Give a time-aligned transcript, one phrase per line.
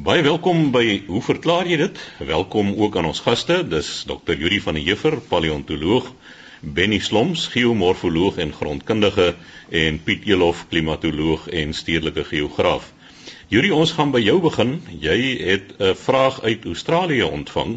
[0.00, 1.98] Baie welkom by Hoe verklaar jy dit?
[2.24, 3.58] Welkom ook aan ons gaste.
[3.68, 4.32] Dis Dr.
[4.32, 6.06] Yuri van der Heever, paleontoloog,
[6.64, 9.34] Benny Sloms, geomorfoloog en grondkundige
[9.68, 12.86] en Piet Elof, klimatoloog en stedelike geograaf.
[13.52, 14.78] Yuri, ons gaan by jou begin.
[14.88, 15.18] Jy
[15.50, 17.76] het 'n vraag uit Australië ontvang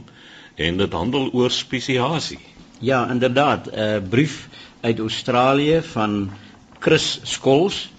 [0.55, 2.39] en dit handel oor spesiasie.
[2.79, 4.47] Ja, inderdaad, 'n brief
[4.81, 6.31] uit Australië van
[6.79, 7.89] Chris Skols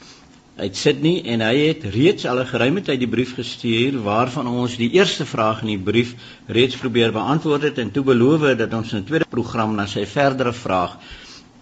[0.57, 4.77] uit Sydney en hy het reeds al 'n geruime tyd die brief gestuur waarvan ons
[4.77, 6.15] die eerste vraag in die brief
[6.47, 9.87] reeds probeer beantwoord het en toe beloof het dat ons in 'n tweede program na
[9.87, 10.99] sy verdere vraag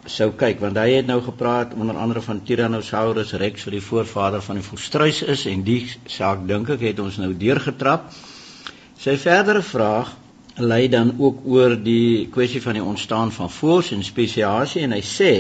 [0.04, 4.42] sou kyk want hy het nou gepraat onder andere van Tyrannosaurus rex wat die voorvader
[4.42, 8.10] van die volstruis is en die saak dink ek het ons nou deurgetrap.
[8.98, 10.10] Sy verdere vraag
[10.56, 15.00] lei dan ook oor die kwessie van die ontstaan van voëls en spesiasie en hy
[15.00, 15.32] sê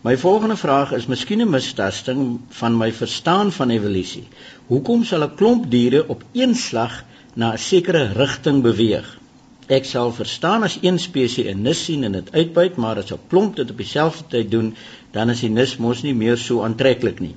[0.00, 4.28] My volgende vraag is miskien 'n mistasting van my verstaan van evolusie.
[4.66, 7.04] Hoekom sal 'n klomp diere op een slag
[7.34, 9.18] na 'n sekere rigting beweeg?
[9.66, 13.18] Ek sal verstaan as een spesies 'n nis sien en dit uitbuit, maar as 'n
[13.28, 14.74] klomp dit op dieselfde tyd doen,
[15.10, 17.34] dan is die nis mos nie meer so aantreklik nie.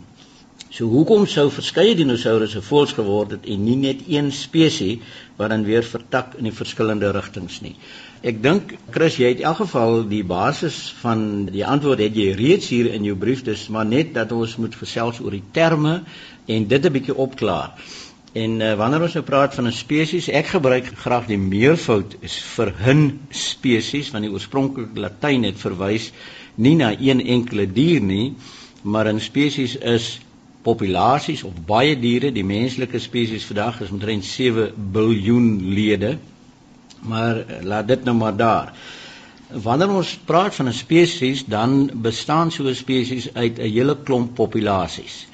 [0.69, 4.99] So hoekom sou verskeie dinosourusse voels geword het en nie net een spesies
[5.35, 7.75] wat dan weer vertak in die verskillende rigtings nie?
[8.23, 12.29] Ek dink Chris, jy het in elk geval die basis van die antwoord het jy
[12.37, 15.97] reeds hier in jou brief, dis maar net dat ons moet gesels oor die terme
[16.47, 17.75] en dit 'n bietjie opklaar.
[18.31, 22.39] En uh, wanneer ons nou praat van 'n spesies, ek gebruik graag die meervoud is
[22.55, 26.11] vir 'n spesies want die oorspronklike Latyn het verwys
[26.55, 28.35] nie na een enkele dier nie,
[28.83, 30.19] maar 'n spesies is
[30.63, 32.31] populasies of baie diere.
[32.31, 36.19] Die menslike spesies vandag is omtrent 7 miljard lede
[37.07, 38.73] maar eh, laat dit nou maar daar.
[39.53, 44.33] Wanneer ons praat van 'n spesies, dan bestaan so 'n spesies uit 'n hele klomp
[44.35, 45.27] populasies.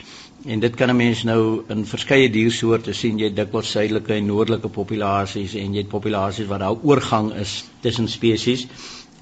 [0.45, 3.17] En dit kan 'n mens nou in verskeie diersoorte sien.
[3.17, 7.63] Jy het dikwels suidelike en noordelike populasies en jy het populasies waar daar oorgang is
[7.79, 8.67] tussen spesies.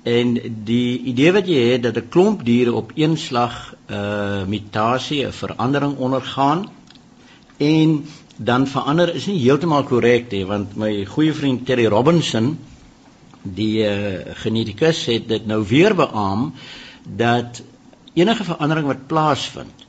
[0.03, 4.45] En die idee wat jy het dat 'n klomp diere op een slag 'n uh,
[4.45, 6.69] mutasie, 'n verandering ondergaan
[7.57, 8.05] en
[8.37, 12.58] dan verander is nie heeltemal korrek nie want my goeie vriend Terry Robinson
[13.42, 16.53] die uh, genetikus het dit nou weer beamoen
[17.03, 17.61] dat
[18.14, 19.87] enige verandering wat plaasvind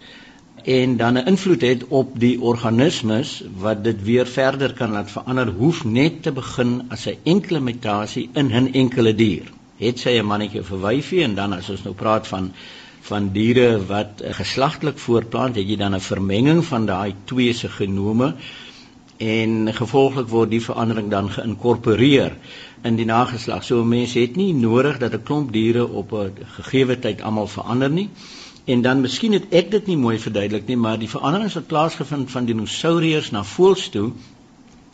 [0.65, 5.49] en dan 'n invloed het op die organismes wat dit weer verder kan laat verander
[5.49, 9.43] hoef net te begin as 'n enkele mutasie in 'n enkele dier.
[9.77, 12.53] Het sy 'n mannetjie of 'n wyfie en dan as ons nou praat van
[13.01, 17.69] van diere wat uh, geslagtelik voortplant, het jy dan 'n vermenging van daai twee se
[17.69, 18.35] genome
[19.19, 22.37] en gevolglik word die verandering dan geïnkorporeer
[22.83, 23.65] in die nageslag.
[23.65, 27.91] So mense het nie nodig dat 'n klomp diere op 'n gegeewe tyd almal verander
[27.91, 28.09] nie.
[28.65, 32.31] En dan miskien het ek dit nie mooi verduidelik nie, maar die veranderings wat plaasgevind
[32.31, 34.13] van dinosourus na voëls toe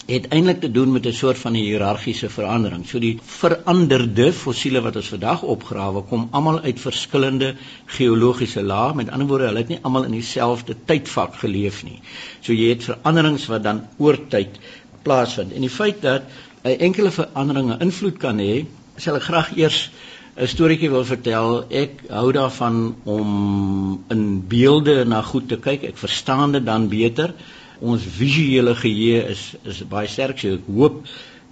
[0.06, 2.86] het eintlik te doen met 'n soort van hiërargiese verandering.
[2.86, 7.54] So die veranderde fossiele wat ons vandag opgrawe kom almal uit verskillende
[7.86, 8.94] geologiese lae.
[8.94, 12.00] Met ander woorde, hulle het nie almal in dieselfde tydvak geleef nie.
[12.40, 14.58] So jy het veranderings wat dan oor tyd
[15.02, 15.52] plaasvind.
[15.52, 16.22] En die feit dat
[16.64, 18.64] 'n enkele verandering 'n invloed kan hê,
[18.96, 19.90] sal ek graag eers
[20.36, 21.64] 'n storieetjie wil vertel.
[21.70, 25.82] Ek hou daarvan om in beelde na goed te kyk.
[25.82, 27.34] Ek verstaan dit dan beter
[27.80, 31.00] ons visuele geheue is is baie sterk so ek hoop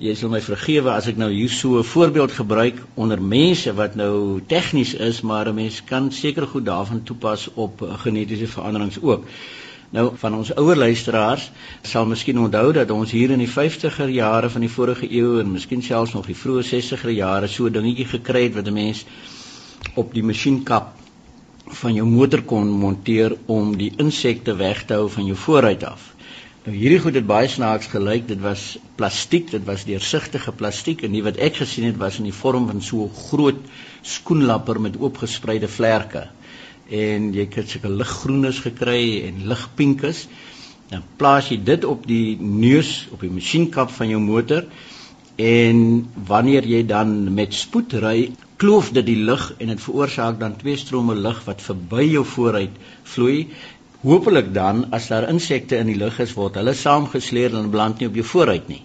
[0.03, 3.95] jy sal my vergewe as ek nou hier so 'n voorbeeld gebruik onder mense wat
[3.95, 9.25] nou tegnies is maar 'n mens kan seker goed daarvan toepas op genetiese veranderings ook
[9.91, 11.51] nou van ons ouer luisteraars
[11.83, 15.53] sal miskien onthou dat ons hier in die 50er jare van die vorige eeu en
[15.53, 19.05] miskien selfs nog die vroeë 60er jare so 'n dingetjie gekry het wat 'n mens
[19.95, 20.95] op die masjienkap
[21.67, 26.12] van jou motor kon monteer om die insekte weg te hou van jou vooruit af.
[26.63, 28.29] Nou hierdie goed het baie snaaks gelyk.
[28.29, 32.29] Dit was plastiek, dit was deursigtige plastiek en nie wat ek gesien het was in
[32.29, 33.59] die vorm van so 'n groot
[34.03, 36.29] skoenlapper met oopgespreide vlerke.
[36.89, 40.29] En jy het sulke liggroenes gekry en ligpinkes.
[40.89, 44.65] Dan plaas jy dit op die neus op die masjienkap van jou motor
[45.37, 50.57] en wanneer jy dan met spoed ry, kloof dit die lug en dit veroorsaak dan
[50.57, 52.71] twee strome lug wat verby jou vooruit
[53.03, 53.49] vloei
[54.03, 58.09] Hoopelik dan as daar insekte in die lug is word hulle saamgesleer en beland nie
[58.11, 58.81] op jou vooruit nie.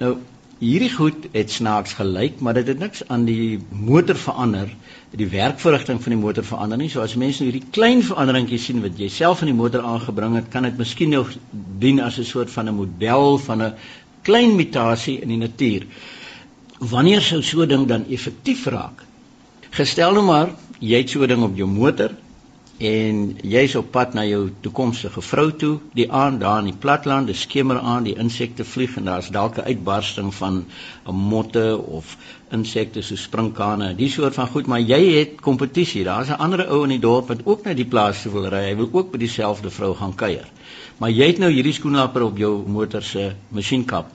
[0.00, 0.18] Nou
[0.60, 4.68] hierdie goed het snaaks gelyk, maar dit het niks aan die motor verander,
[5.16, 6.90] die werkverrigting van die motor verander nie.
[6.92, 10.36] So as mense nou hierdie klein veranderingkies sien wat jy self in die motor aangebring
[10.36, 11.32] het, kan dit miskien nog
[11.80, 13.74] dien as 'n soort van 'n model van 'n
[14.22, 15.86] klein mutasie in die natuur.
[16.78, 19.04] Wanneer sou so 'n ding dan effektief raak?
[19.70, 20.50] Gestel nou maar
[20.80, 22.10] jy het so 'n ding op jou motor
[22.84, 25.72] en jy's op pad na jou toekomstige vrou toe.
[25.96, 29.58] Die aand daar in die platland die skemer aan die insekte vlieg en daar's dalk
[29.58, 30.64] 'n uitbarsting van
[31.06, 32.16] 'n motte of
[32.50, 36.82] insekte so sprinkane die soort van goed maar jy het kompetisie daar's 'n ander ou
[36.82, 38.64] in die dorp wat ook na die plaas toe wil ry.
[38.68, 40.46] Hy wil ook by dieselfde vrou gaan kuier.
[40.98, 44.06] Maar jy het nou hierdie skoenlapper op jou motor se masjienkap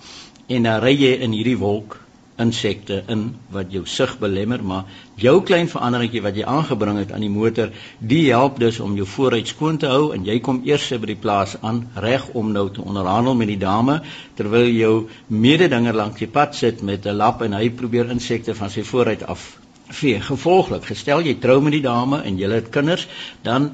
[0.48, 2.09] en dan ry jy in hierdie wolk
[2.40, 4.86] insekte in wat jou sig belemmer, maar
[5.20, 9.08] jou klein veranderingkie wat jy aangebring het aan die motor, die help dus om jou
[9.08, 12.70] vooruit skoon te hou en jy kom eers by die plaas aan reg om nou
[12.74, 14.00] te onderhandel met die dame
[14.40, 14.94] terwyl jou
[15.28, 19.24] mededinger langs die pad sit met 'n lap en hy probeer insekte van sy vooruit
[19.24, 19.58] af
[19.90, 20.20] vee.
[20.22, 23.08] Gevolglik, gestel jy trou met die dame en julle het kinders,
[23.42, 23.72] dan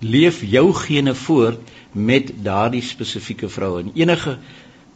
[0.00, 1.60] leef jou gene voort
[1.92, 4.38] met daardie spesifieke vrou en enige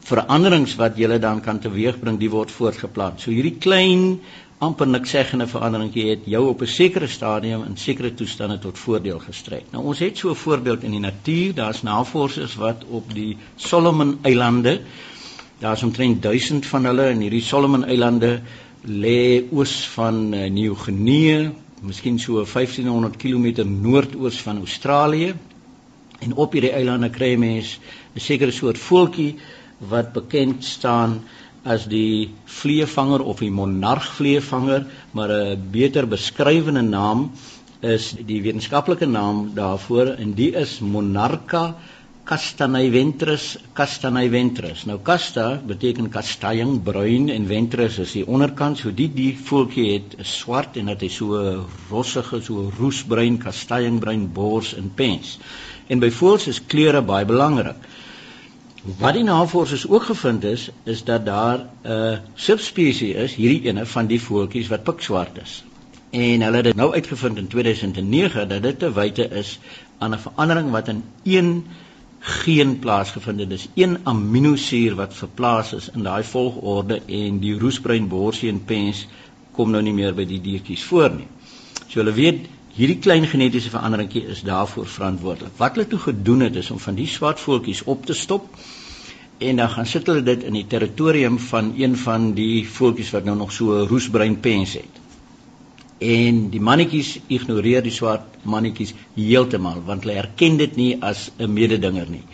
[0.08, 3.20] veranderings wat jy dan kan teweegbring, die word voortgeplant.
[3.20, 4.20] So hierdie klein
[4.58, 9.18] amper niks seggende veranderingkie het jou op 'n sekere stadium in sekere toestande tot voordeel
[9.18, 9.64] gestrek.
[9.72, 14.18] Nou ons het so 'n voorbeeld in die natuur, daar's navorsers wat op die Solomon
[14.22, 14.80] eilande
[15.58, 18.40] daar's omtrent 1000 van hulle in hierdie Solomon eilande
[18.86, 21.52] lê oos van uh, Nieu-Guinea,
[21.82, 25.34] miskien so 1500 km noordoos van Australië.
[26.18, 27.78] En op hierdie eilande kry mense
[28.14, 29.36] 'n sekere soort voeltjie
[29.78, 31.20] wat bekend staan
[31.64, 37.30] as die vleevanger of die monargvleevanger, maar 'n beter beskrywende naam
[37.80, 41.76] is die wetenskaplike naam daarvoor en die is Monarcha
[42.28, 44.84] castaniventris castaniventris.
[44.84, 50.16] Nou casta beteken kastanje, bruin en ventris is die onderkant, so die die voeltjie het
[50.28, 51.38] swart en dit is so
[51.90, 55.38] rossige, so roesbruin, kastanjebruin bors en pens.
[55.88, 57.88] En by voëls is kleure baie belangrik.
[58.96, 64.06] Wat die navorsers ook gevind is, is dat daar 'n subspesies is, hierdie ene van
[64.06, 65.64] die voeltjies wat pikswart is.
[66.10, 69.58] En hulle het dit nou uitgevind in 2009 dat dit te wyte is
[69.98, 71.66] aan 'n verandering wat in een
[72.18, 73.50] geen plaasgevind het.
[73.50, 79.06] Dis een aminosuur wat verplaas is in daai volgorde en die roesbruin borsie en pens
[79.52, 81.28] kom nou nie meer by die diertjies voor nie.
[81.88, 85.52] So hulle weet hierdie klein genetiese veranderingkie is daarvoor verantwoordelik.
[85.56, 88.56] Wat hulle toe gedoen het is om van die swart voeltjies op te stop
[89.38, 93.24] en dan gaan sit hulle dit in die territorium van een van die voeltjies wat
[93.24, 95.02] nou nog so roesbruin pens het.
[95.98, 101.52] En die mannetjies ignoreer die swart mannetjies heeltemal want hulle erken dit nie as 'n
[101.52, 102.24] mededinger nie.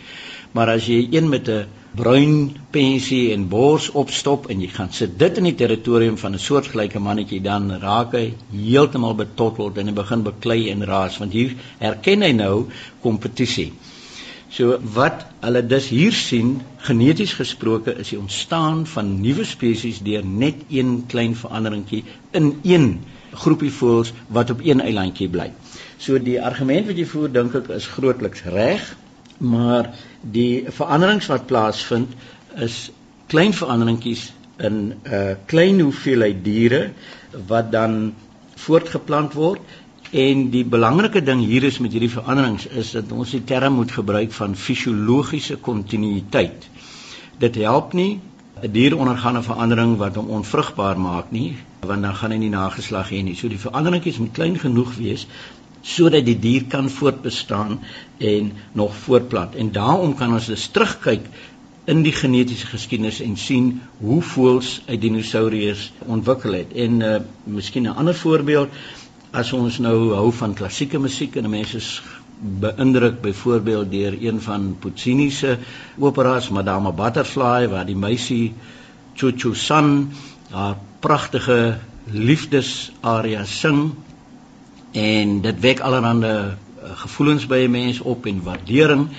[0.51, 1.65] Maar as jy een met 'n
[1.95, 6.39] bruin pensie en bors opstop en jy gaan sit dit in die territorium van 'n
[6.39, 11.55] soortgelyke mannetjie dan raak hy heeltemal betotteld en hy begin beklei en raas want hier
[11.79, 12.65] erken hy nou
[13.01, 13.71] kompetisie.
[14.55, 20.23] So wat hulle dus hier sien geneties gesproke is die ontstaan van nuwe spesies deur
[20.25, 22.85] net een klein veranderingkie in een
[23.35, 25.49] groepie voëls wat op een eilandjie bly.
[25.99, 28.93] So die argument wat jy voer dink ek is grootliks reg
[29.43, 29.91] maar
[30.21, 32.15] die veranderings wat plaasvind
[32.63, 32.79] is
[33.27, 34.29] klein veranderingkies
[34.63, 36.91] in 'n uh, klein hoeveelheid diere
[37.47, 38.13] wat dan
[38.55, 39.59] voortgeplant word
[40.11, 43.91] en die belangrike ding hier is met hierdie veranderings is dat ons die term moet
[43.91, 46.69] gebruik van fisiologiese kontinuïteit.
[47.39, 48.19] Dit help nie
[48.63, 51.55] 'n dier ondergaan 'n verandering wat hom onvrugbaar maak nie
[51.85, 53.35] want dan gaan hy nie nageslag hê nie.
[53.35, 55.27] So die veranderingkies moet klein genoeg wees
[55.85, 57.79] sodat die dier kan voortbestaan
[58.17, 59.55] en nog voortplant.
[59.55, 61.27] En daarom kan ons dus terugkyk
[61.85, 66.73] in die genetiese geskiedenis en sien hoe voëls uit dinosourus ontwikkel het.
[66.73, 68.69] En uh miskien 'n ander voorbeeld
[69.35, 71.89] as ons nou hou van klassieke musiek en mense is
[72.39, 75.57] beïndruk byvoorbeeld deur een van Puccini se
[75.99, 78.53] operas Madama Butterfly waar die meisie
[79.15, 80.11] Chuchu San
[80.51, 81.77] haar pragtige
[82.11, 83.91] liefdesaria sing
[84.95, 89.09] en dit wek allerhande uh, gevoelens by 'n mens op en waardering.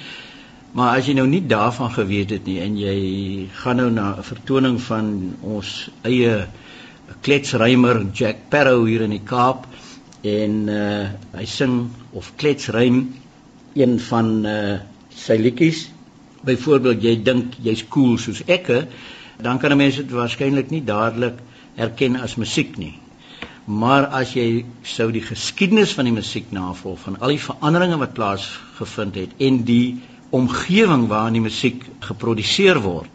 [0.72, 4.22] Maar as jy nou nie daarvan geweet het nie en jy gaan nou na 'n
[4.22, 6.46] vertoning van ons eie
[7.20, 9.66] kletsrymer Jack Parow hier in die Kaap
[10.26, 11.78] en uh, hy sing
[12.12, 13.00] of kletsrym
[13.76, 14.78] een van uh,
[15.12, 15.86] sy liedjies.
[16.46, 18.70] Byvoorbeeld jy dink jy's cool soos ek,
[19.42, 21.38] dan kan 'n mens dit waarskynlik nie dadelik
[21.76, 22.94] herken as musiek nie.
[23.66, 28.14] Maar as jy sou die geskiedenis van die musiek navolg van al die veranderinge wat
[28.14, 29.98] plaasgevind het en die
[30.30, 33.10] omgewing waarin die musiek geproduseer word.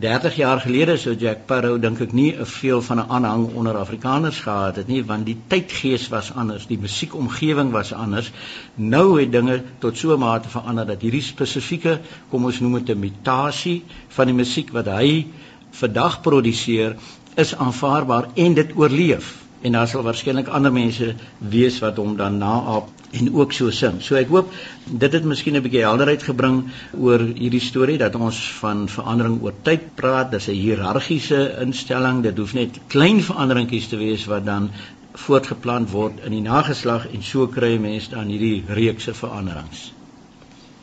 [0.00, 3.76] 30 jaar gelede sou Jack Parow dink ek nie 'n veel van 'n aanhang onder
[3.76, 8.32] Afrikaners gehad het nie want die tydgees was anders, die musiekomgewing was anders.
[8.74, 12.96] Nou het dinge tot so 'n mate verander dat hierdie spesifieke, kom ons noem dit
[12.96, 15.26] 'n mutasie van die musiek wat hy
[15.70, 16.96] vandag produseer
[17.36, 22.38] is aanvaarbaar en dit oorleef en daar sal waarskynlik ander mense wees wat hom dan
[22.38, 24.00] naap en ook so sing.
[24.02, 24.52] So ek hoop
[24.86, 26.64] dit het miskien 'n bietjie helderheid gebring
[26.96, 30.30] oor hierdie storie dat ons van verandering oor tyd praat.
[30.30, 32.22] Dis 'n hiërargiese instelling.
[32.22, 34.70] Dit hoef net klein veranderingkies te wees wat dan
[35.12, 39.92] voortgeplant word in die nageslag en so kry mense dan hierdie reekse veranderings.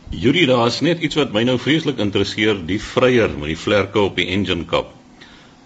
[0.09, 3.99] Julie, daar is net iets wat my nou vreeslik interesseer, die vryer met die vlerke
[3.99, 4.93] op die engine kap.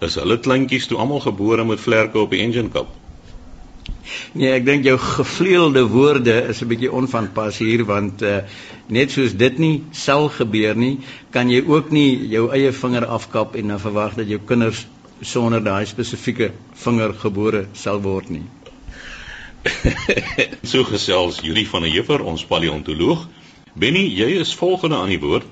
[0.00, 3.03] Is hulle kleintjies toe almal gebore met vlerke op die engine kap?
[4.32, 8.40] Nee, ek dink jou gevleelde woorde is 'n bietjie onvanpas hier want uh,
[8.86, 10.98] net soos dit nie sal gebeur nie,
[11.30, 14.86] kan jy ook nie jou eie vinger afkap en dan verwag dat jou kinders
[15.20, 16.52] sonder daai spesifieke
[16.84, 18.44] vinger gebore sal word nie.
[20.70, 23.28] so gesels Julie van der Heever, ons paleontoloog.
[23.74, 25.48] Benny, jy is volgende aan die woord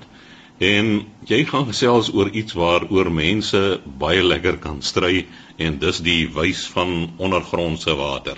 [0.57, 5.25] en jy gaan gesels oor iets waaroor mense baie lekker kan stry
[5.57, 8.37] en dis die wys van ondergrondse water.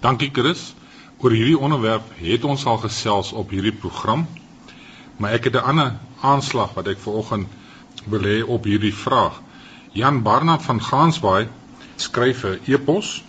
[0.00, 0.74] Dankie Chris.
[1.18, 4.26] Oor hierdie onderwerp het ons al gesels op hierdie program.
[5.16, 7.48] Maar ek het 'n ander aanslag wat ek vanoggend
[8.04, 9.40] wil hê op hierdie vraag.
[9.92, 11.48] Jan Barnard van Gansbaai
[11.96, 13.22] skryf 'n e-pos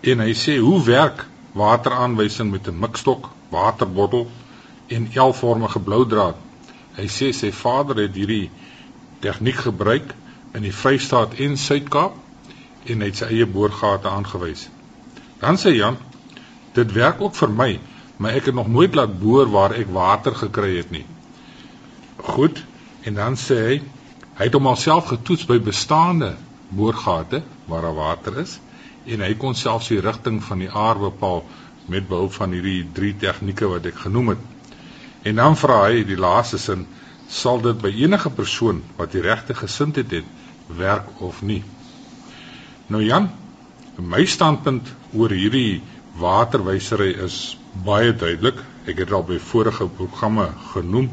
[0.00, 4.26] en hy sê hoe werk wateraanwysing met 'n mikstok, waterbottel
[4.88, 6.36] en L-vormige blou draad?
[6.96, 8.50] Hy sê sy vader het hierdie
[9.24, 10.14] tegniek gebruik
[10.54, 12.20] in die Vrystaat en Suid-Kaap
[12.92, 14.68] en hy het sy eie boorgate aangewys.
[15.40, 15.96] Dan sê Jan,
[16.76, 17.70] dit werk ook vir my,
[18.18, 21.04] maar ek het nog nooit laat boor waar ek water gekry het nie.
[22.24, 22.62] Goed,
[23.04, 23.76] en dan sê hy
[24.34, 26.32] hy het hom alself getoets by bestaande
[26.74, 28.56] boorgate waar daar water is
[29.06, 31.44] en hy kon selfs die rigting van die aar bepaal
[31.92, 34.42] met behulp van hierdie drie tegnieke wat ek genoem het.
[35.24, 36.84] En dan vra hy die laaste sin,
[37.32, 40.26] sal dit by enige persoon wat die regte gesindheid het,
[40.76, 41.62] werk of nie?
[42.92, 43.30] Nou Jan,
[43.96, 45.80] my standpunt oor hierdie
[46.20, 48.60] waterwysery is baie duidelik.
[48.84, 51.08] Ek het al by vorige programme genoem.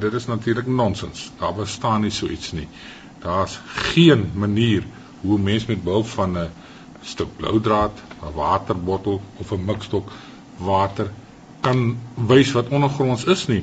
[0.00, 1.28] Dit is natuurlik nonsens.
[1.38, 2.68] Daar bestaan nie so iets nie.
[3.20, 3.58] Daar's
[3.92, 4.86] geen manier
[5.20, 6.48] hoe mens met behulp van 'n
[7.02, 10.08] stuk blou draad, 'n waterbottel of 'n mikstok
[10.56, 11.10] water
[11.64, 11.96] kan
[12.30, 13.62] wys wat ondergronds is nie.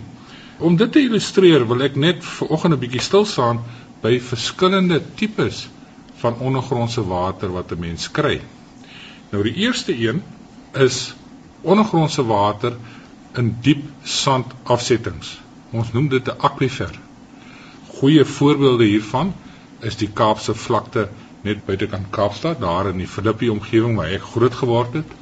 [0.61, 3.61] Om dit te illustreer, wil ek net vir oggend 'n bietjie stil staan
[4.01, 5.67] by verskillende tipes
[6.21, 8.41] van ondergrondse water wat 'n mens kry.
[9.31, 10.23] Nou die eerste een
[10.73, 11.13] is
[11.61, 12.75] ondergrondse water
[13.37, 15.39] in diep sandafsettings.
[15.71, 16.99] Ons noem dit 'n akwifer.
[17.87, 19.33] Goeie voorbeelde hiervan
[19.79, 21.09] is die Kaapse vlakte
[21.41, 25.13] net buitekant Kaapstad, daar in die Filippie omgewing waar ek groot geword het.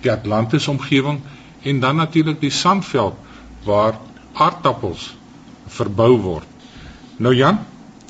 [0.00, 1.20] Die Atlantis omgewing
[1.64, 3.16] en dan natuurlik die sandveld
[3.64, 3.98] waar
[4.32, 5.14] aardappels
[5.66, 6.48] verbou word.
[7.16, 7.60] Nou Jan,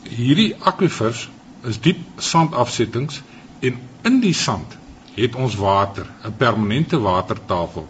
[0.09, 1.29] hierdie akwifers
[1.69, 3.21] is diep sandafsettings
[3.61, 4.77] en in die sand
[5.15, 7.87] het ons water, 'n permanente watertafel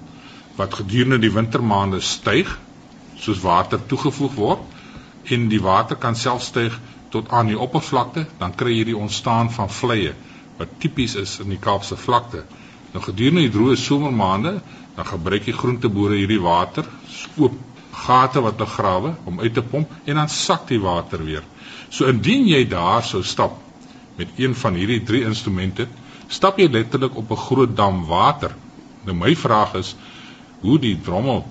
[0.56, 2.58] wat gedurende die wintermaande styg
[3.16, 6.78] soos water toegevoeg word en die water kan self styg
[7.08, 10.14] tot aan die oppervlakte, dan kry jy die ontstaan van vleye
[10.58, 12.44] wat tipies is in die Kaapse vlakte.
[12.94, 14.60] Nou gedurende die droë somermaande
[14.94, 16.86] dan gebruik die groenteboere hierdie water,
[17.42, 17.56] oop
[18.04, 21.42] gate wat hulle grawe om uit te pomp en dan sak die water weer.
[21.90, 23.58] So indien jy daar sou stap
[24.18, 25.88] met een van hierdie drie instrumente,
[26.30, 28.54] stap jy letterlik op 'n groot dam water.
[29.04, 29.96] Nou my vraag is,
[30.60, 31.44] hoe die drommel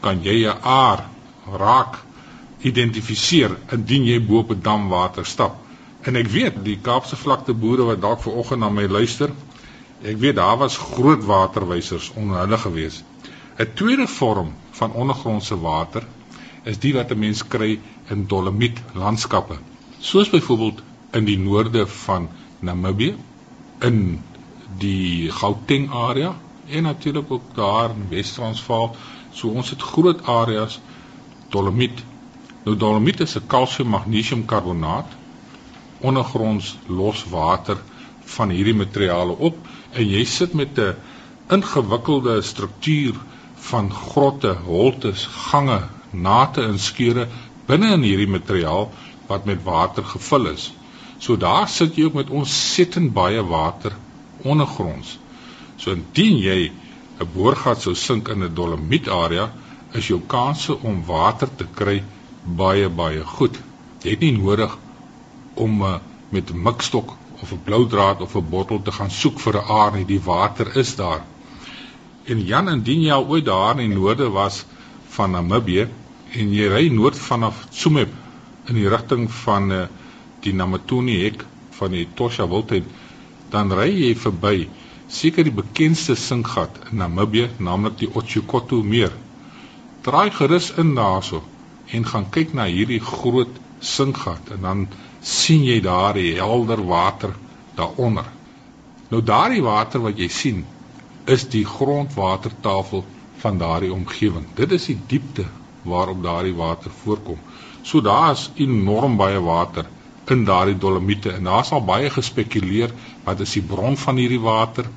[0.00, 1.04] kan jy 'n aar
[1.58, 1.98] raak
[2.62, 5.56] identifiseer indien jy bo op 'n dam water stap?
[6.02, 9.30] En ek weet die Kaapse vlakte boere wat dalk ver oggend na my luister,
[10.02, 13.02] Ek weet daar was groot waterwysers onder hulle gewees.
[13.58, 16.06] 'n Tweede vorm van ondergrondse water
[16.62, 19.56] is die wat 'n mens kry in dolomiet landskappe.
[19.98, 22.28] Soos byvoorbeeld in die noorde van
[22.58, 23.16] Namibië,
[23.80, 24.22] in
[24.78, 26.36] die Gauteng area
[26.68, 28.96] en natuurlik ook daar in Wes-Transvaal.
[29.32, 30.80] So ons het groot areas
[31.48, 32.04] dolomiet.
[32.62, 35.16] Nou dolomiet is 'n kalsium magnesium karbonaat
[35.98, 37.76] ondergronds los water
[38.24, 39.56] van hierdie materiale op
[39.98, 40.96] en jy sit met 'n
[41.56, 43.14] ingewikkelde struktuur
[43.68, 47.28] van grotte, holtes, gange, nate en skeure
[47.66, 48.90] binne in hierdie materiaal
[49.28, 50.72] wat met water gevul is.
[51.18, 53.96] So daar sit jy ook met ontsettend baie water
[54.42, 55.18] ondergronds.
[55.76, 56.70] So indien jy
[57.20, 59.50] 'n boorgat sou sink in 'n dolomiet area,
[59.92, 62.02] is jou kanse om water te kry
[62.44, 63.58] baie baie goed.
[64.02, 64.78] Jy het nie nodig
[65.54, 65.96] om uh,
[66.30, 69.92] met mikstok of 'n blou draad of 'n bottel te gaan soek vir 'n aar
[69.96, 71.22] nie, die water is daar.
[72.24, 74.64] En Jan, indien jy al ooit daar in die noorde was
[75.08, 75.88] van Namibië
[76.32, 78.10] en jy ry noord vanaf Tsumeb
[78.68, 79.88] in die rigting van
[80.40, 82.84] die Namatuni hek van die Tosha Wildtuin,
[83.50, 84.68] dan ry jy verby
[85.08, 89.12] seker die bekendste sinkgat in Namibië, naamlik die Otjikoto meer.
[90.04, 91.42] Draai gerus in daarso
[91.96, 94.86] en gaan kyk na hierdie groot sinkgat en dan
[95.28, 97.34] sien jy daar die helder water
[97.76, 98.26] daaronder.
[99.12, 100.64] Nou daardie water wat jy sien
[101.28, 103.04] is die grondwatertafel
[103.42, 104.46] van daardie omgewing.
[104.56, 105.44] Dit is die diepte
[105.88, 107.38] waarop daardie water voorkom.
[107.82, 109.88] So daar's enorm baie water
[110.28, 112.92] in daardie dolomiete en daar's al baie gespekuleer
[113.24, 114.88] wat is die bron van hierdie water?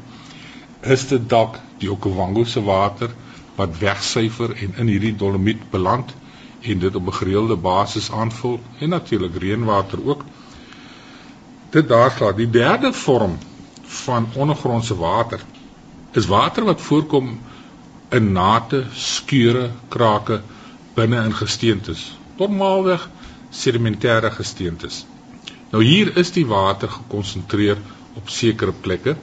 [0.82, 3.12] Is dit dalk die Okavango se water
[3.56, 6.16] wat wegsyfer en in hierdie dolomiet beland
[6.62, 10.24] en dit op 'n gereelde basis aanvul en natuurlik reënwater ook.
[11.70, 13.38] Dit daar slaat die derde vorm
[13.84, 15.40] van ondergrondse water
[16.12, 17.40] is water wat voorkom
[18.10, 20.42] in nate, skeure, krake
[20.94, 22.18] binne in gesteentes.
[22.38, 23.10] Normaalweg
[23.50, 25.06] sedimentêre gesteentes.
[25.72, 27.78] Nou hier is die water gekonsentreer
[28.14, 29.16] op sekere plekke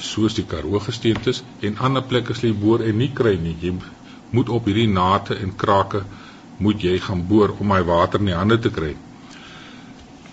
[0.00, 3.56] soos die Karoo gesteentes en ander plekke sê boor en nie kry nie.
[3.60, 3.74] Jy
[4.30, 6.02] moet op hierdie nate en krake
[6.60, 8.94] moet jy gaan boor om my water in die hande te kry.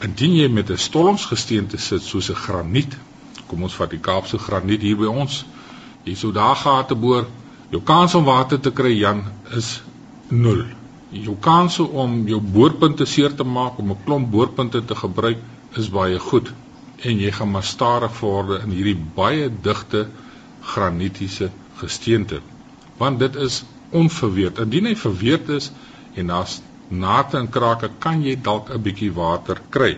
[0.03, 2.98] Indien jy met 'n stolmsgesteente sit soos 'n graniet,
[3.48, 5.46] kom ons vat die Kaapse graniet hier by ons.
[6.03, 7.27] Jy sou daar gate boor,
[7.69, 9.24] jou kans om water te kry Jan
[9.55, 9.81] is
[10.29, 10.65] 0.
[11.12, 15.38] Jou kans om jou boorpunte seer te maak om 'n klomp boorpunte te gebruik
[15.75, 16.53] is baie goed
[17.03, 20.07] en jy gaan maar stadig vorder in hierdie baie digte
[20.62, 22.41] granietiese gesteente
[22.98, 24.57] want dit is onverweerd.
[24.57, 25.72] Indien hy verweerd is
[26.17, 26.59] en daar's
[26.89, 29.97] nate en krake, kan jy dalk 'n bietjie water kry.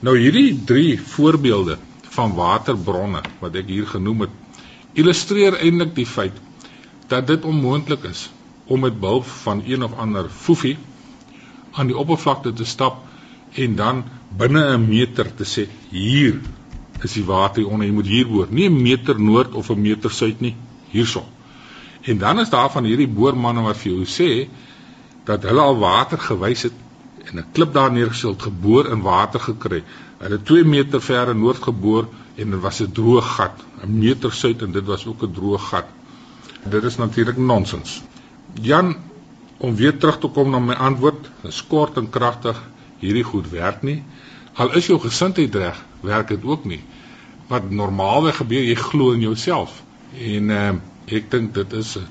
[0.00, 1.78] Nou hierdie 3 voorbeelde
[2.16, 4.30] van waterbronne wat ek hier genoem het,
[4.94, 6.36] illustreer eintlik die feit
[7.08, 8.30] dat dit onmoontlik is
[8.66, 10.76] om met behulp van een of ander foefie
[11.72, 13.04] aan die oppervlakte te stap
[13.54, 14.04] en dan
[14.36, 16.40] binne 'n meter te sê hier
[17.02, 18.46] is die water onder jy moet hier boor.
[18.50, 20.54] Nie 'n meter noord of 'n meter suid nie
[20.90, 21.24] hierso.
[22.02, 24.48] En dan is daar van hierdie boormanne wat vir jou sê
[25.28, 26.76] dat hulle al water gewys het
[27.28, 29.82] en 'n klip daar neergestel geboor in water gekry.
[30.18, 34.32] Hulle 2 meter ver in noord geboor en dit was 'n droë gat 'n meter
[34.32, 35.86] suid en dit was ook 'n droë gat.
[36.64, 38.02] Dit is natuurlik nonsens.
[38.60, 38.96] Jan
[39.56, 42.62] om weer terug te kom na my antwoord is kort en kragtig
[42.98, 44.02] hierdie goed werk nie.
[44.54, 46.82] Al is jou gesindheid reg werk dit ook nie.
[47.46, 49.82] Wat normaalweg gebeur jy glo in jouself.
[50.18, 50.72] En uh,
[51.06, 52.06] ek dink dit is 'n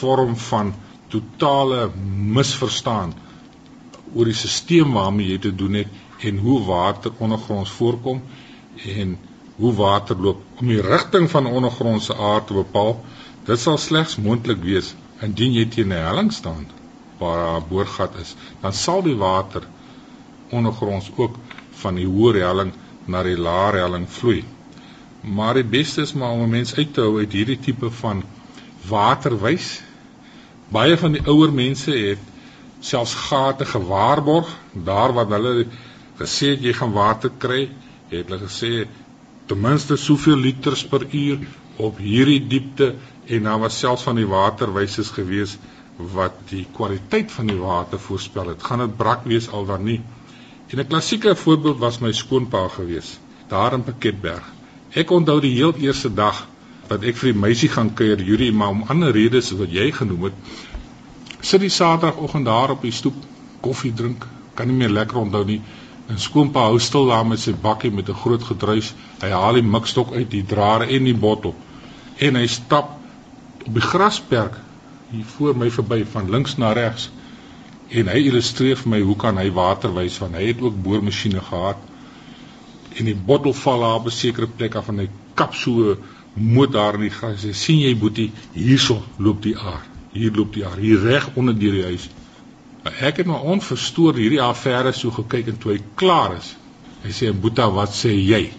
[0.00, 0.74] vorm van
[1.12, 1.90] totale
[2.38, 3.14] misverstaan
[4.14, 8.22] oor die stelsel waarmee jy te doen het en hoe water ondergronds voorkom
[8.96, 9.18] en
[9.56, 12.94] hoe water loop om die rigting van ondergrondse aard te bepaal.
[13.44, 14.94] Dit sal slegs moontlik wees
[15.26, 16.66] indien jy teen 'n helling staan
[17.18, 18.34] waar 'n boorgat is.
[18.60, 19.66] Dan sal die water
[20.50, 21.36] ondergronds ook
[21.82, 22.72] van die hoër helling
[23.04, 24.44] na die laer helling vloei.
[25.20, 28.22] Maar die beste is maar om 'n mens uit te hou uit hierdie tipe van
[28.88, 29.80] waterwys
[30.70, 32.26] baie van die ouer mense het
[32.80, 34.48] selfs gate gewaarborg.
[34.72, 35.66] Daar waar hulle
[36.20, 37.68] gesê het jy gaan water kry
[38.10, 38.86] het hulle gesê
[39.50, 42.94] ten minste soveel liters per uur op hierdie diepte.
[43.26, 45.56] En daar was selfs van die waterwysers gewees
[46.14, 48.62] wat die kwaliteit van die water voorspel het.
[48.62, 50.00] Gaan dit brak wees al dan nie?
[50.70, 54.46] En 'n klassieke voorbeeld was my skoonpa gewees daar in Piketberg.
[54.94, 56.46] Ek onthou die heel eerste dag
[56.90, 60.28] wat ek vir die meisie gaan kuier Yuri maar om ander redes wat jy genoem
[60.28, 63.16] het sit die saterdagoggend daar op die stoep
[63.64, 64.26] koffie drink
[64.58, 65.60] kan nie meer lekker onthou nie
[66.10, 69.68] en skoonpa hou stil daar met sy bakkie met 'n groot gedruis hy haal die
[69.76, 71.54] mikstok uit die drade en die bottel
[72.18, 72.98] en hy stap
[73.66, 74.58] op die grasperk
[75.12, 77.10] hier voor my verby van links na regs
[77.90, 81.40] en hy illustreer vir my hoe kan hy water wys want hy het ook boormasjiene
[81.40, 81.78] gehad
[82.98, 85.96] en die bottel val daar op 'n sekere plek af en hy kap so
[86.34, 89.82] moet daar in die gras sê sien jy boetie hierso loop die aar.
[90.12, 90.78] Hier loop die aar.
[90.78, 92.08] Hier reg onder deur die huis
[92.88, 96.54] ek het maar onverstoor hierdie affære so gekyk en toe hy klaar is.
[97.04, 98.50] Hy sê boeta wat sê jy?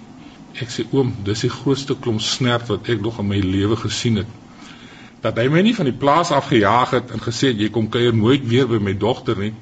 [0.62, 4.22] Ek sê oom dis die grootste klomp snert wat ek nog in my lewe gesien
[4.22, 4.30] het.
[5.22, 8.14] Dat hy my nie van die plaas af gejaag het en gesê jy kom kuier
[8.14, 9.54] nooit weer by my dogter nie.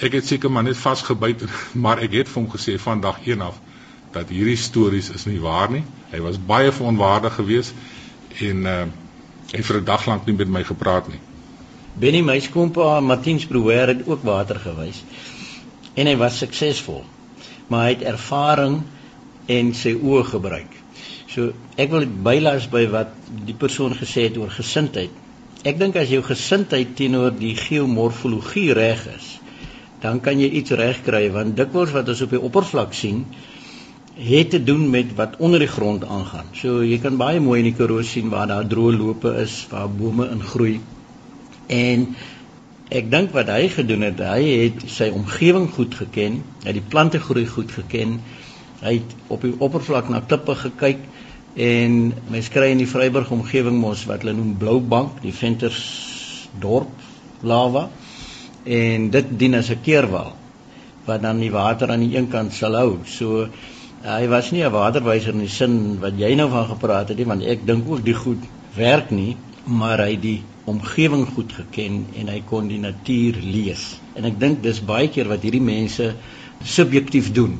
[0.00, 1.44] Ek het seker maar net vasgebyt
[1.84, 3.58] maar ek het vir hom gesê van dag 1 af
[4.14, 5.84] dat hierdie stories is nie waar nie.
[6.10, 7.74] Hy was baie veronwaardig geweest
[8.40, 8.82] en uh
[9.50, 11.18] hy vir 'n dag lank nie met my gepraat nie.
[11.98, 15.02] Benny my skoonpa Martiens Brouwer het ook water gewys
[15.94, 17.02] en hy was suksesvol.
[17.68, 18.82] Maar hy het ervaring
[19.46, 20.76] en sy oë gebruik.
[21.30, 23.12] So ek wil bylas by wat
[23.46, 25.10] die persoon gesê het oor gesindheid.
[25.66, 29.38] Ek dink as jou gesindheid teenoor die geomorfologie reg is,
[30.00, 33.26] dan kan jy iets regkry want dikwels wat ons op die oppervlak sien,
[34.20, 36.50] het te doen met wat onder die grond aangaan.
[36.52, 39.88] So jy kan baie mooi in die Karoo sien waar daar droë lope is, waar
[39.88, 40.80] bome ingroei.
[41.72, 42.04] En
[42.90, 46.90] ek dink wat hy gedoen het, hy het sy omgewing goed geken, hy het die
[46.92, 48.18] plante groei goed geken.
[48.82, 51.00] Hy het op die oppervlak na klippe gekyk
[51.60, 51.96] en
[52.30, 55.80] mense kry in die Vryburg omgewing mos wat hulle noem blou bank, die Venters
[56.60, 56.92] dorp
[57.42, 57.88] lava
[58.68, 60.34] en dit dien as 'n keerwal
[61.06, 62.98] wat dan die water aan die een kant sal hou.
[63.06, 63.48] So
[64.02, 67.26] hy was nie 'n waterwyser in die sin wat jy nou van gepraat het nie,
[67.26, 68.42] want ek dink ook die goed
[68.74, 69.36] werk nie,
[69.66, 74.00] maar hy die omgewing goed geken en hy kon die natuur lees.
[74.14, 76.14] En ek dink dis baie keer wat hierdie mense
[76.64, 77.58] subjektief doen.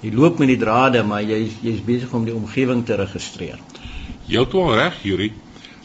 [0.00, 3.58] Jy loop met die drade, maar jy jy's besig om die omgewing te registreer.
[4.26, 5.32] Heeltemal reg, Yuri.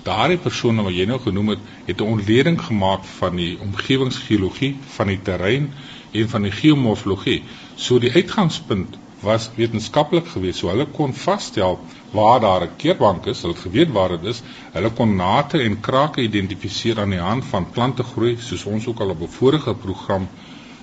[0.05, 5.07] Daardie persone wat jy nou genoem het, het 'n ontleding gemaak van die omgewingsgeologie, van
[5.07, 5.71] die terrein
[6.11, 7.41] en van die geomorfologie.
[7.75, 10.59] So die uitgangspunt was wetenskaplik geweest.
[10.59, 11.79] So hulle kon vasstel
[12.11, 14.41] waar daar 'n keerbank is, hulle geweet waar dit is.
[14.71, 18.99] Hulle kon nate en krake identifiseer aan die hand van plante groei, soos ons ook
[18.99, 20.27] al op 'n vorige program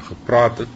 [0.03, 0.69] gepraat het.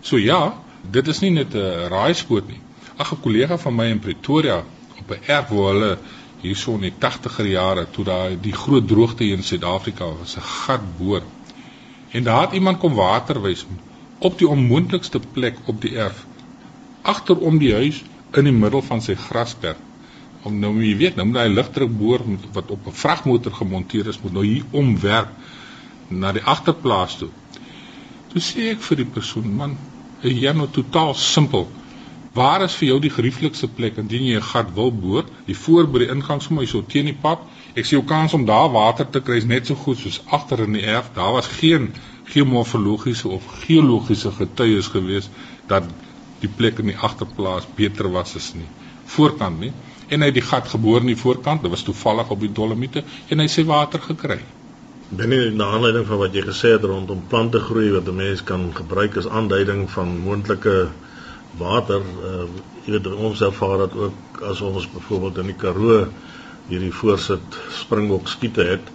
[0.00, 0.54] So ja,
[0.90, 2.60] dit is nie net 'n raaispoot nie.
[2.96, 4.62] Ag 'n kollega van my in Pretoria
[4.98, 5.98] op 'n erf waar hulle
[6.40, 10.98] hierso in die 80er jare toe daai die groot droogte in Suid-Afrika was 'n gat
[10.98, 11.22] boor.
[12.10, 13.66] En daar het iemand kom water wys
[14.18, 16.26] op die onmoontlikste plek op die erf
[17.12, 18.02] agterom die huis
[18.36, 19.80] in die middel van sy grasperk.
[20.46, 24.32] Om nou jy weet, nou moet hy ligdrukboor wat op 'n vragmotor gemonteer is, moet
[24.32, 25.28] nou hier omwerk
[26.08, 27.28] na die agterplaas toe.
[28.32, 29.76] Toe sê ek vir die persoon, man,
[30.22, 31.68] jy nou totaal simpel.
[32.34, 35.24] Waar is vir jou die gerieflikste plek indien jy 'n gat wil boor?
[35.46, 37.38] Die voor by die ingang sommer so teen die pad.
[37.74, 40.60] Ek sien jou kans om daar water te kry is net so goed soos agter
[40.60, 41.10] in die erf.
[41.14, 41.92] Daar was geen
[42.24, 45.30] geomorfologiese of geologiese getuies gewees
[45.66, 45.84] dat
[46.42, 48.68] die plek in die agterplaas beter was as nie.
[49.14, 49.72] Voorkant nie.
[50.08, 51.62] En hy het die gat geboor in die voorkant.
[51.62, 53.04] Dit was toevallig op die dolomiete.
[53.28, 54.38] En hy sê water gekry.
[55.08, 58.70] Binne die aanleiding van wat jy gesê het rondom plante groei wat 'n mens kan
[58.74, 60.88] gebruik as aanduiding van moontlike
[61.56, 62.44] water uh,
[62.84, 66.06] jy weet ons ervaar dat ook as ons byvoorbeeld in die Karoo
[66.68, 68.92] hierdie voorsit springbok skiete het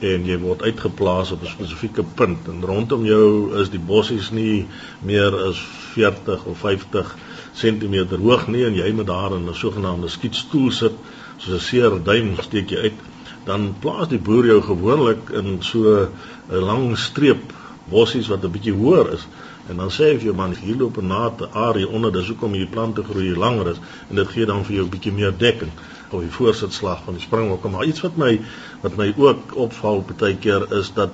[0.00, 2.48] en jy word uitgeplaas op 'n spesifieke punt.
[2.48, 4.66] En rondom jou is die bossies nie
[5.02, 5.58] meer as
[5.94, 7.16] 40 of 50
[7.54, 10.92] cm hoog nie en jy moet daar in 'n sogenaamde skietstoel sit
[11.36, 12.98] soos 'n seer duim steek jy uit
[13.44, 16.08] dan plaas die boer jou gewoonlik in so
[16.50, 17.52] 'n lang streep
[17.90, 19.26] bossies wat 'n bietjie hoër is.
[19.68, 22.52] En dan sê hy vir jou man hier loop 'n naad area onder dis hoekom
[22.52, 25.72] hierdie plante groei langer is en dit gee dan vir jou 'n bietjie meer dekking
[26.10, 28.40] op die voorsitslag van die springbokke maar iets wat my
[28.82, 31.10] wat my ook opval baie keer is dat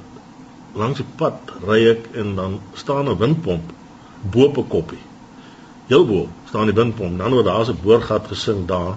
[0.75, 3.73] langs die pad ry ek en dan staan 'n windpomp
[4.31, 5.03] bo op 'n koppie.
[5.87, 7.19] Heel bo staan die windpomp.
[7.19, 8.97] Dan word daar's 'n boorgat gesing daar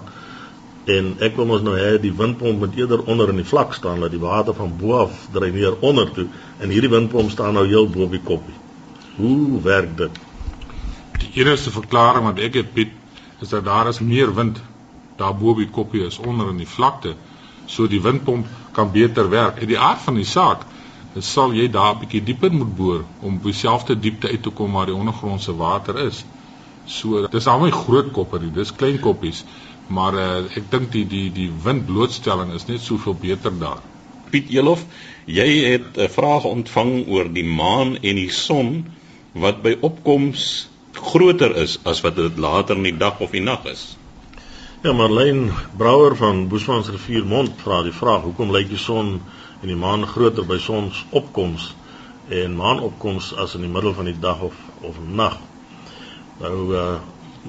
[0.84, 4.00] en ek wil mos nou hê die windpomp moet eerder onder in die vlak staan
[4.00, 6.26] dat die water van bo af dreineer onder toe
[6.58, 8.54] en hierdie windpomp staan nou heel bo op die koppie.
[9.16, 10.10] Hoe werk dit?
[11.18, 12.90] Die enigste verklaring wat ek het Piet
[13.40, 14.60] is dat daar is meer wind
[15.18, 17.16] daar bo by koppie is onder in die vlakte
[17.68, 19.60] so die windpomp kan beter werk.
[19.60, 20.64] En die aard van die saak
[21.24, 24.72] sal jy daar 'n bietjie dieper moet boor om op dieselfde diepte uit te kom
[24.72, 26.24] waar die ondergrondse water is.
[26.86, 29.44] So dis al my groot koppie, dis klein koppies,
[29.86, 33.82] maar uh, ek dink die die die windblootstelling is net soveel beter daar.
[34.30, 34.84] Piet Elof,
[35.26, 38.86] jy het 'n vraag ontvang oor die maan en die son
[39.32, 43.64] wat by opkoms groter is as wat dit later in die dag of die nag
[43.64, 43.97] is.
[44.80, 49.08] Ja, Marlene Brouwer van Boesmansrivier Mond vra die vraag: Hoekom lyk die son
[49.58, 51.64] en die maan groter by sonsopkoms
[52.30, 55.34] en maanopkoms as in die middel van die dag of of nag?
[56.38, 56.84] Nou uh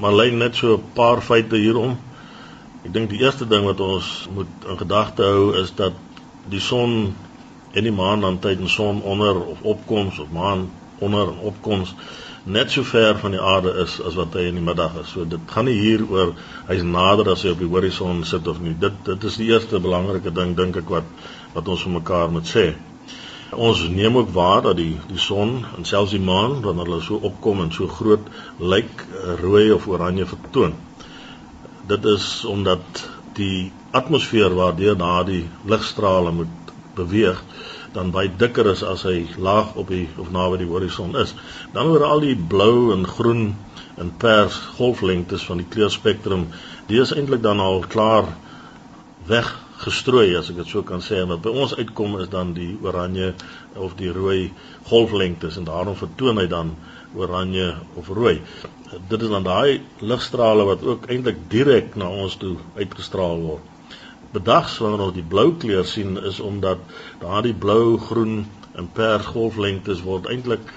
[0.01, 1.99] Marlene net so 'n paar feite hierom.
[2.81, 5.93] Ek dink die eerste ding wat ons moet in gedagte hou is dat
[6.49, 7.13] die son
[7.77, 11.93] en die maan dan tydens son onder of opkoms of maan onder en opkoms
[12.49, 15.13] net so ver van die aarde is as wat hy in die middag is.
[15.13, 16.33] So dit gaan nie hier oor
[16.69, 18.73] hy's nader as hy op die horison sit of nie.
[18.73, 21.09] Dit dit is die eerste belangrike ding dink ek wat
[21.53, 22.65] wat ons vir mekaar moet sê.
[23.53, 27.21] Ons neem ook waar dat die die son en selfs die maan wanneer hulle so
[27.31, 29.05] opkom en so groot lyk
[29.41, 30.77] rooi of oranje vertoon.
[31.89, 33.05] Dit is omdat
[33.37, 37.41] die atmosfeer waardeur daardie ligstrale moet beweeg
[37.93, 41.33] dan baie dikker is as hy laag op die of naby die horison is.
[41.73, 43.55] Dan oor al die blou en groen
[43.99, 46.47] en pers golflengtes van die kleurspektrum,
[46.87, 48.29] die is eintlik dan al klaar
[49.29, 51.23] weggestrooi as ek dit so kan sê.
[51.23, 53.33] En wat by ons uitkom is dan die oranje
[53.75, 54.51] of die rooi
[54.91, 56.75] golflengtes en daarom vertoon hy dan
[57.17, 58.37] oranje of rooi.
[59.09, 63.75] Dit is dan daai ligstrale wat ook eintlik direk na ons toe uitgestraal word.
[64.31, 66.77] Bedags wanneer ons die blou kleur sien is omdat
[67.21, 68.45] daardie blou, groen
[68.77, 70.69] en pers golflengtes word eintlik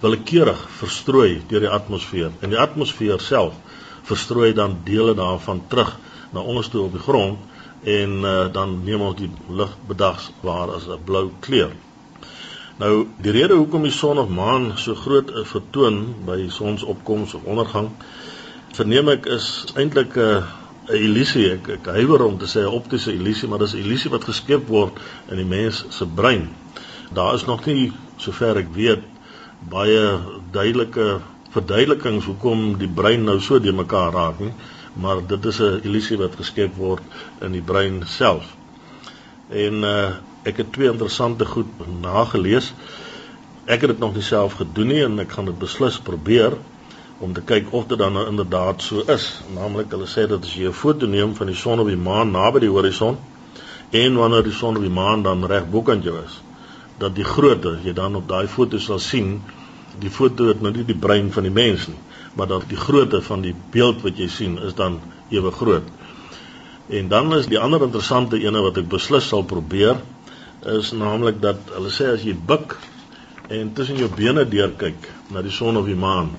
[0.00, 2.30] willekeurig verstrooi deur die atmosfeer.
[2.40, 3.56] En die atmosfeer self
[4.08, 5.96] verstrooi dan dele daarvan terug
[6.32, 7.38] na ons toe op die grond
[7.82, 11.72] en uh, dan neem ons die lig bedags waar as 'n blou kleur.
[12.78, 17.90] Nou die rede hoekom die son of maan so groot vertoon by sonsopkoms of ondergang
[18.72, 21.50] verneem ek is eintlik 'n uh, 'n illusie.
[21.52, 24.68] Ek, ek huiwer om te sê 'n optiese illusie, maar dis 'n illusie wat geskep
[24.68, 24.92] word
[25.30, 26.48] in die mens se brein.
[27.12, 29.02] Daar is nog nie sover ek weet
[29.68, 30.18] baie
[30.52, 34.52] duidelike verduidelikings hoekom die brein nou so de mekaar raak nie,
[34.94, 37.02] maar dit is 'n illusie wat geskep word
[37.40, 38.56] in die brein self.
[39.48, 40.10] En uh
[40.42, 41.68] ek het twee interessante goed
[42.00, 42.72] nagelees.
[43.66, 46.56] Ek het dit nog nie self gedoen nie en ek gaan dit beslis probeer
[47.20, 49.26] om te kyk of dit dan nou inderdaad so is.
[49.54, 52.30] Naamlik hulle sê dat as jy 'n foto neem van die son of die maan
[52.32, 53.18] naby die horison
[53.90, 56.40] en wanneer die son of die maan dan reg bokant jou is,
[56.98, 59.42] dat die grootte jy dan op daai foto sal sien,
[59.98, 61.98] die foto het nou nie die brein van die mens nie,
[62.34, 65.84] maar dat die grootte van die beeld wat jy sien is dan ewe groot.
[66.88, 70.00] En dan is die ander interessante ene wat ek beslis sal probeer
[70.66, 72.78] is naamlik dat hulle sê as jy buik
[73.48, 76.30] en tussen jou bene deur kyk na die son of die maan,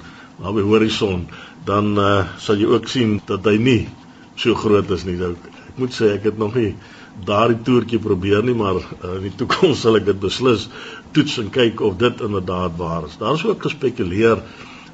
[0.42, 1.28] na die horison,
[1.66, 3.82] dan uh, sal jy ook sien dat hy nie
[4.40, 5.18] so groot is nie.
[5.20, 6.74] Nou, ek moet sê ek het nog nie
[7.28, 10.68] daardie toertjie probeer nie, maar uh, in die toekoms sal ek dit beslis
[11.16, 13.18] toets en kyk of dit inderdaad waar is.
[13.22, 14.42] Daar is ook gespekuleer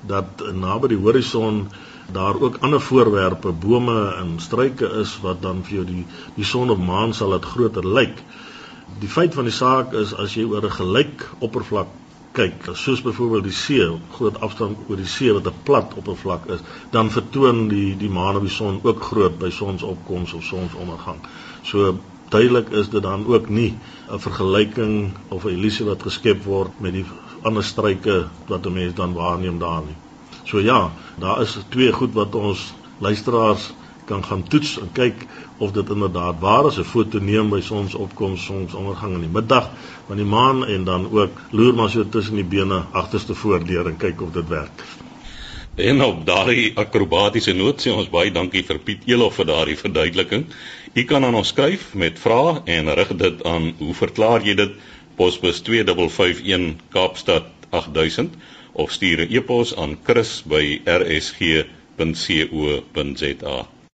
[0.07, 1.67] dat naby die horison
[2.13, 6.03] daar ook ander voorwerpe, bome en struike is wat dan vir jou die
[6.37, 8.21] die son of maan sal dit groter lyk.
[9.01, 11.91] Die feit van die saak is as jy oor 'n gelyk oppervlak
[12.37, 13.85] kyk, soos byvoorbeeld die see,
[14.17, 18.35] groot afstand oor die see wat 'n plat oppervlak is, dan vertoon die die maan
[18.39, 21.19] of die son ook groot by sonsopkoms of sonsondergang.
[21.63, 21.97] So
[22.29, 23.73] duidelik is dit dan ook nie
[24.11, 27.05] 'n vergelyking of 'n illusie wat geskep word met die
[27.41, 29.97] ander struike wat 'n mens dan waarneem daar nie.
[30.43, 33.73] So ja, daar is twee goed wat ons luisteraars
[34.07, 35.25] kan gaan toets en kyk
[35.57, 39.69] of dit inderdaad waar is 'n foto neem by sonsopkoms, sonsondergang in die middag
[40.07, 43.97] van die maan en dan ook loer maar so tussen die bene agterste voordeur en
[43.97, 44.83] kyk of dit werk.
[45.75, 50.45] En op daardie akrobatiese noot sê ons baie dankie vir Piet Elof vir daardie verduideliking.
[50.93, 54.71] U kan aan ons skryf met vrae en rig dit aan hoe verklaar jy dit
[55.15, 58.33] posbus 2551 Kaapstad 8000
[58.73, 60.47] of stuur 'n e-pos aan chris@rsg.co.za